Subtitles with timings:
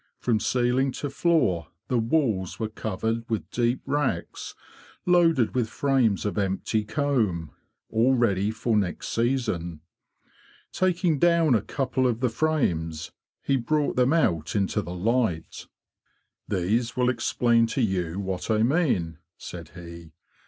[0.17, 4.55] From ceiling to floor the walls were covered with deep racks
[5.05, 7.51] loaded with frames of empty comb,
[7.91, 9.81] ll ready for next season.
[10.71, 13.11] Taking down a couple of the frames,
[13.43, 15.67] he brought them out into the light.''
[16.57, 20.13] These will explain to you what I mean," said he.